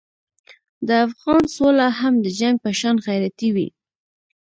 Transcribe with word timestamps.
د 0.87 0.89
افغان 1.07 1.43
سوله 1.55 1.87
هم 1.99 2.13
د 2.25 2.27
جنګ 2.39 2.55
په 2.63 2.69
شان 2.79 2.95
غیرتي 3.07 3.49
وي. 3.55 3.67